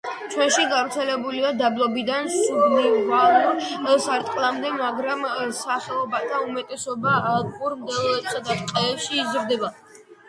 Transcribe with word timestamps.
ჩვენში 0.33 0.63
გავრცელებულია 0.69 1.49
დაბლობიდან 1.57 2.29
სუბნივალურ 2.35 3.61
სარტყლამდე, 4.05 4.71
მაგრამ 4.79 5.21
სახეობათა 5.59 6.41
უმეტესობა 6.47 7.15
ალპურ 7.35 7.77
მდელოებსა 7.83 8.43
და 8.49 8.61
ტყეებში 8.65 9.23
იზრდება. 9.25 9.71